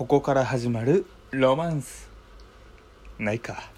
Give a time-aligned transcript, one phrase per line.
[0.00, 2.08] ここから始まるロマンス。
[3.18, 3.70] ないか。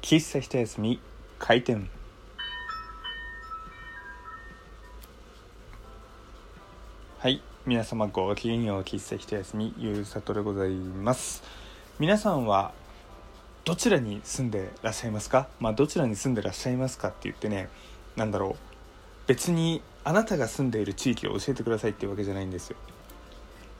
[0.00, 0.98] 喫茶一休み。
[1.38, 1.90] 開店。
[7.18, 7.42] はい。
[7.66, 9.74] 皆様ごきげんよう喫茶一休み。
[9.76, 11.42] ゆうさとでございます。
[11.98, 12.72] 皆さんは
[13.66, 15.48] どちらに住んでらっしゃいますか？
[15.60, 17.68] まあどちらに住んでらっしゃいますかって言ってね
[18.16, 19.26] なんだろう。
[19.26, 22.76] 別にあなたが住んでいる地域を教えてくださいっていうわけじゃないんですよ。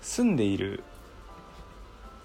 [0.02, 0.84] 住んでいる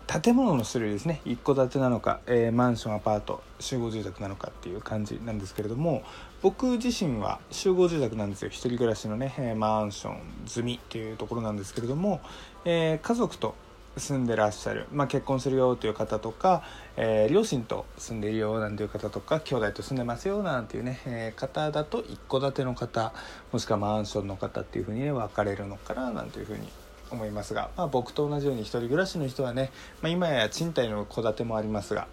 [0.08, 1.20] 建物の種類ですね。
[1.26, 6.02] 一戸建てなのか、えー、マンションアパート集合住宅なのかっていう感じなんですけれども
[6.42, 8.50] 僕自身は集合住宅なんですよ。
[8.50, 12.22] 一人暮らしのね、えー、マンション済みっていうところなんですけれども、
[12.64, 13.56] えー、家族と
[14.00, 16.64] 住んでらっしゃる、まあ、結婚するよという方とか、
[16.96, 23.14] え、両親と住んでいるよなんていう方とか兄弟と住んでますよなんていうね、え、方だと一戸建ての方
[23.52, 26.68] もしくはマンションの方っていうふうにね分かれるのかななんていうふうに
[27.12, 29.72] 思いますが、まあ、僕と同じように一人暮らしの人はね、
[30.02, 32.08] まあ、今や賃貸の戸建てもありますが、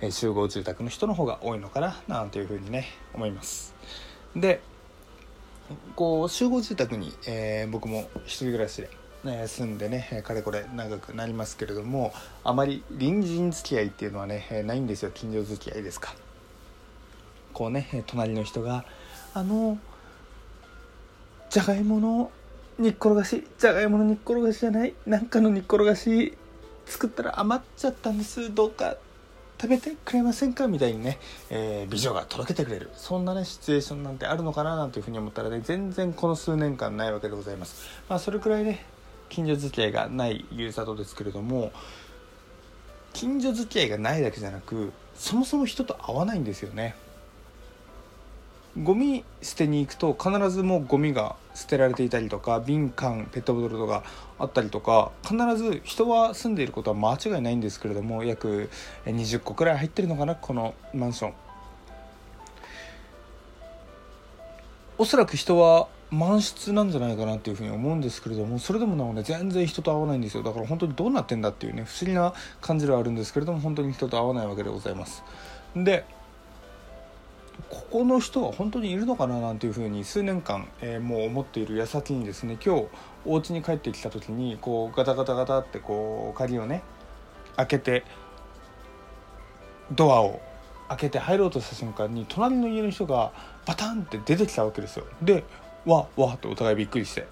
[0.00, 3.74] え、集合住宅の人の方が多いのかななんていうふうにね思います。
[4.34, 4.60] で
[5.94, 8.90] こう集合住宅に、えー、僕も一人暮らしで、
[9.24, 15.10] ね、住んでねかれこれ長くなりますけれどもあまり隣人付き合いっていうのはねないんですよ。
[15.12, 16.14] 近所付き合いですか。
[17.52, 18.84] こうね隣の人が
[19.34, 19.78] あの
[21.50, 22.30] じゃがいもの
[22.80, 26.36] 煮っころがしじゃがいもの煮っころがしじゃないなんかの煮っころがし
[26.86, 28.54] 作ったら余っちゃったんです。
[28.54, 28.96] どうか
[29.60, 31.18] 食べてくれませんかみたいにね、
[31.50, 32.90] えー、美女が届けてくれる。
[32.94, 38.00] そんなねシチュエーションなんてあるのかななんていうふうに思ったらね全然この数年間ないわけでございます。
[38.08, 38.86] まあそれくらいね
[39.28, 41.72] 近所付き合いがないゆうさとですけれども
[43.12, 46.96] 近所付き合いがないだけじゃなくそもそも人と会わないんですよね。
[48.82, 54.02] ゴミ捨てに行くと必ずもうゴミが捨てられていたりとか瓶缶ペットボトルとか
[54.38, 58.70] あったりとか必ず人は住んでいることは間違いないんですけれども約
[59.04, 61.34] 20個くらい入ってるのかなこのマンション。
[64.96, 70.42] おそらく人は満室なんじゃないかなっていうふうに思うんですけれどもそれでもなおね全然人と会わないんですよ。
[70.42, 75.22] だから本当にどうなってんだっていうね不思議な感じではあるんですけれども本当に人と会わないわけでございます。
[75.76, 76.04] で
[77.70, 82.88] ここの人は本当にいるのかななんていうふうに数年間、えー、もう思っている矢先にですね今日
[83.24, 86.82] お家に帰ってきた時にこうガタガタガタってこう鍵をね
[87.56, 88.04] 開けて
[89.92, 90.40] ドアを
[90.88, 93.32] 開けて入ろうとした瞬間に隣の家の人が
[93.66, 95.06] バタンって出てきたわけですよ。
[95.22, 95.44] で
[95.86, 97.28] わわってお互いびっくりして。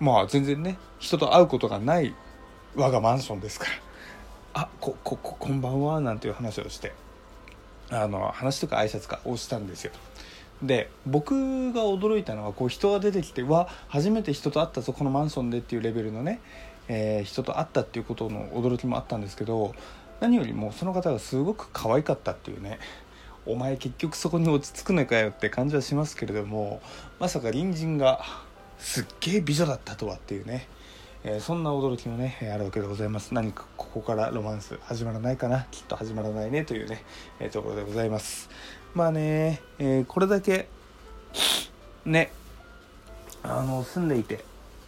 [0.00, 2.14] まあ全然ね人と会うことがない
[2.76, 3.72] 我がマンションですから
[4.62, 6.92] 「あここここんばんは」なんていう話をして。
[7.90, 9.92] あの話とか挨拶かをしたんですよ。
[10.62, 16.40] で僕が驚いたのはこう人が出てきてわ初めて人と会ったぞこのマンションでっていうレベルのね、
[16.88, 19.74] えー、人と会ったっていうことの驚きもあったんですけど
[20.20, 22.80] 何よりもその方がすごく可愛かったっていうね
[23.46, 26.82] お前結局そこに落ち着くのかよって感じはしますけれども
[27.20, 28.24] まさか隣人が
[28.78, 30.68] すっげえ美女だったとはっていうね。
[31.24, 33.34] えー、そんな驚きもねあるわけでございます。
[33.34, 35.66] 何かここからロマンス始まらないかな。
[35.70, 36.64] きっと始まらないね。
[36.64, 37.02] というね、
[37.40, 38.48] えー、ところでございます。
[38.94, 40.68] まあね、え、これだけ
[42.04, 42.32] ね
[43.42, 44.44] あの住んでいて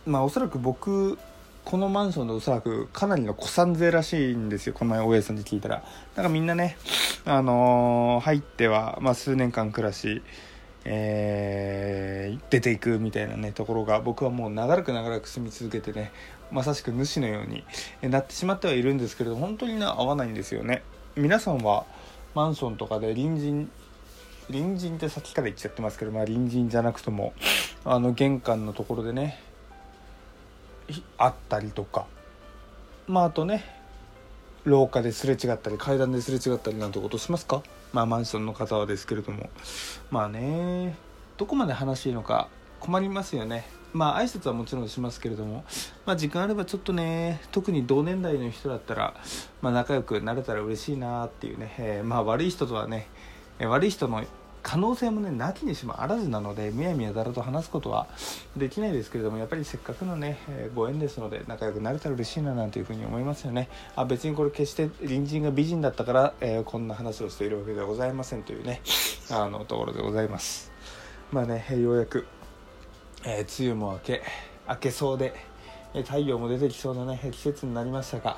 [0.06, 1.18] まあおそらく僕
[1.64, 4.72] このマンションでおそらくかなりの古参勢らしいんですよ。
[4.74, 5.82] この前大家さんに聞いたら。
[6.16, 6.76] なんかみんなね
[7.24, 10.22] あのー、入っては、まあ、数年間暮らし
[10.84, 11.89] えー、
[12.50, 16.12] 出ていくみたいなねところが僕はもう長らく長らく住み続けてね
[16.50, 17.64] まさしく主のように
[18.10, 20.82] なってしまってはいるんですけれど本当にね合わないんですよね。
[21.16, 21.86] 皆さんは
[22.34, 23.70] マンションとかで隣人
[24.48, 27.32] 隣人ってさっきから言っちゃってますけど、まあ、隣人じゃなくとも
[27.84, 29.40] あの玄関のところでね
[31.18, 32.06] あったりとか
[33.06, 33.64] まああとね
[34.64, 37.62] 廊下ですれ違ったり階段ですれ違ったりなんてことしますか？
[37.92, 39.48] まあマンションの方はですけれども。
[40.10, 40.96] まあね。
[41.40, 42.48] どこまで話していいのか
[42.80, 43.64] 困りますよね。
[43.94, 45.64] まあ挨拶はもちろんしますけれども
[46.04, 49.14] まあ時間あればちょっとね特に同年代の人だったら、
[49.62, 53.08] まあ、仲良くなれたら嬉しいなっていうね、えー、まあ悪い人とはね
[53.58, 54.22] 悪い人の
[54.62, 58.06] 可能性もねなきにしもあらずなのでむやみやだらと話すことは
[58.54, 63.70] できないですけれどもやっぱりせっかくのね、えー、ご縁ですので仲良くなれたら嬉しいななんていうふうに思いますよね。
[63.96, 68.82] あ別にこれ決して隣人が美人だったから、えー、こんな話をしているわけではございませんというね
[69.30, 70.69] あのところでございます。
[71.32, 72.26] まあねようやく、
[73.24, 74.22] えー、梅雨も明け
[74.68, 75.34] 明けそうで
[75.92, 78.36] 太陽も出てきそうなね季節になりましたが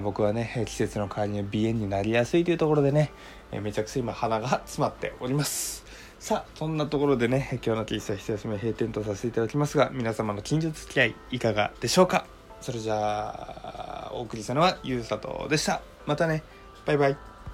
[0.00, 3.12] 僕はね季節の変わりに鼻炎になりやすいというところでね
[3.50, 5.84] えめちゃくちゃ今鼻が詰まっております。
[6.18, 12.26] さあそんなところでね今日の喫茶一休み閉店とさせていただきますが皆様の近所付き合いいかがでしょうか？
[12.60, 15.82] それじゃあお送りしたのはゆうさとでした。
[16.06, 16.44] またね
[16.86, 17.31] バイバイ。